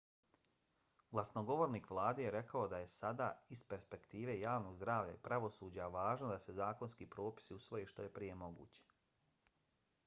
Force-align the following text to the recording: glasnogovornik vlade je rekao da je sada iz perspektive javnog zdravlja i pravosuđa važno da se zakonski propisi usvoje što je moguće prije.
glasnogovornik 1.15 1.89
vlade 1.91 2.23
je 2.25 2.31
rekao 2.35 2.61
da 2.71 2.79
je 2.83 2.87
sada 2.93 3.27
iz 3.57 3.61
perspektive 3.73 4.37
javnog 4.45 4.75
zdravlja 4.79 5.15
i 5.19 5.21
pravosuđa 5.29 5.91
važno 5.99 6.33
da 6.33 6.41
se 6.49 6.57
zakonski 6.63 7.09
propisi 7.17 7.59
usvoje 7.61 7.91
što 7.95 8.09
je 8.09 8.35
moguće 8.45 8.85
prije. 8.91 8.91